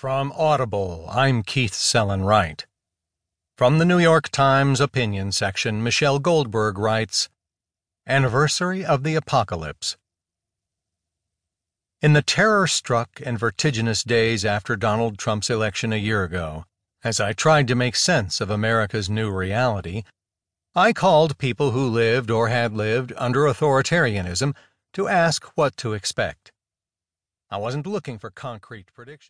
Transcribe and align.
From 0.00 0.30
Audible, 0.36 1.08
I'm 1.10 1.42
Keith 1.42 1.72
Sellon 1.72 2.24
Wright. 2.24 2.64
From 3.56 3.78
the 3.78 3.84
New 3.84 3.98
York 3.98 4.28
Times 4.28 4.80
opinion 4.80 5.32
section, 5.32 5.82
Michelle 5.82 6.20
Goldberg 6.20 6.78
writes 6.78 7.28
Anniversary 8.06 8.84
of 8.84 9.02
the 9.02 9.16
Apocalypse. 9.16 9.96
In 12.00 12.12
the 12.12 12.22
terror 12.22 12.68
struck 12.68 13.20
and 13.26 13.40
vertiginous 13.40 14.04
days 14.04 14.44
after 14.44 14.76
Donald 14.76 15.18
Trump's 15.18 15.50
election 15.50 15.92
a 15.92 15.96
year 15.96 16.22
ago, 16.22 16.64
as 17.02 17.18
I 17.18 17.32
tried 17.32 17.66
to 17.66 17.74
make 17.74 17.96
sense 17.96 18.40
of 18.40 18.50
America's 18.50 19.10
new 19.10 19.32
reality, 19.32 20.04
I 20.76 20.92
called 20.92 21.38
people 21.38 21.72
who 21.72 21.88
lived 21.88 22.30
or 22.30 22.46
had 22.46 22.72
lived 22.72 23.12
under 23.16 23.46
authoritarianism 23.46 24.54
to 24.92 25.08
ask 25.08 25.44
what 25.56 25.76
to 25.78 25.94
expect. 25.94 26.52
I 27.50 27.56
wasn't 27.56 27.88
looking 27.88 28.20
for 28.20 28.30
concrete 28.30 28.94
predictions. 28.94 29.26